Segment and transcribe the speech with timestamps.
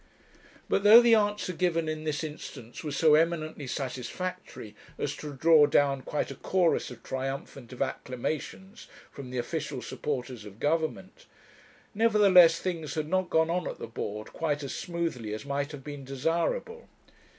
[0.67, 5.67] But though the answer given in this instance was so eminently satisfactory as to draw
[5.67, 11.27] down quite a chorus of triumphant acclamations from the official supporters of Government,
[11.93, 15.83] nevertheless things had not gone on at the Board quite as smoothly as might have
[15.83, 16.89] been desirable.